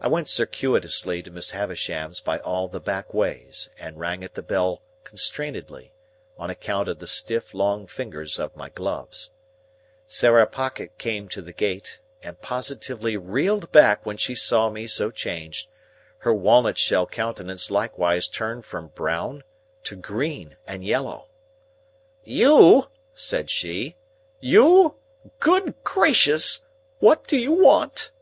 I 0.00 0.08
went 0.08 0.30
circuitously 0.30 1.22
to 1.24 1.30
Miss 1.30 1.50
Havisham's 1.50 2.22
by 2.22 2.38
all 2.38 2.68
the 2.68 2.80
back 2.80 3.12
ways, 3.12 3.68
and 3.78 3.98
rang 4.00 4.24
at 4.24 4.32
the 4.32 4.40
bell 4.40 4.80
constrainedly, 5.04 5.92
on 6.38 6.48
account 6.48 6.88
of 6.88 7.00
the 7.00 7.06
stiff 7.06 7.52
long 7.52 7.86
fingers 7.86 8.38
of 8.40 8.56
my 8.56 8.70
gloves. 8.70 9.30
Sarah 10.06 10.46
Pocket 10.46 10.96
came 10.96 11.28
to 11.28 11.42
the 11.42 11.52
gate, 11.52 12.00
and 12.22 12.40
positively 12.40 13.18
reeled 13.18 13.70
back 13.72 14.06
when 14.06 14.16
she 14.16 14.34
saw 14.34 14.70
me 14.70 14.86
so 14.86 15.10
changed; 15.10 15.68
her 16.20 16.32
walnut 16.32 16.78
shell 16.78 17.04
countenance 17.06 17.70
likewise 17.70 18.26
turned 18.26 18.64
from 18.64 18.88
brown 18.88 19.44
to 19.84 19.96
green 19.96 20.56
and 20.66 20.82
yellow. 20.82 21.28
"You?" 22.24 22.88
said 23.14 23.50
she. 23.50 23.96
"You? 24.40 24.94
Good 25.40 25.74
gracious! 25.84 26.66
What 27.00 27.26
do 27.26 27.36
you 27.38 27.52
want?" 27.52 28.12